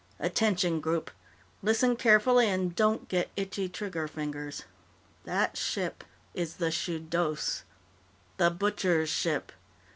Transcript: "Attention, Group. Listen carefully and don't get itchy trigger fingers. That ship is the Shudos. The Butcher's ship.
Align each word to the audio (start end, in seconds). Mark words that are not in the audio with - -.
"Attention, 0.19 0.79
Group. 0.79 1.11
Listen 1.61 1.95
carefully 1.95 2.47
and 2.49 2.75
don't 2.75 3.07
get 3.07 3.29
itchy 3.35 3.69
trigger 3.69 4.07
fingers. 4.07 4.63
That 5.25 5.55
ship 5.57 6.03
is 6.33 6.55
the 6.55 6.71
Shudos. 6.71 7.61
The 8.37 8.49
Butcher's 8.49 9.09
ship. 9.11 9.51